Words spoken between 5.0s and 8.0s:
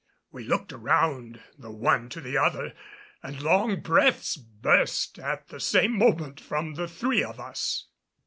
at the same moment from the three of us.